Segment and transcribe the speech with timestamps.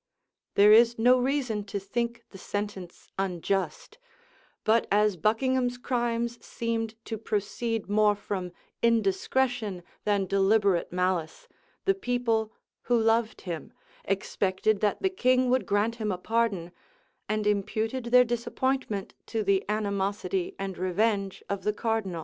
[0.55, 3.99] There is no reason to think the sentence unjust;[*]
[4.63, 8.51] but as Buckingham's crimes seemed to proceed more from
[8.81, 11.47] indiscretion than deliberate malice,
[11.85, 12.51] the people,
[12.89, 16.71] who loved him, expected that the king would grant him a pardon,
[17.29, 22.19] and imputed their disappointment to the animosity and revenge of the cardinal.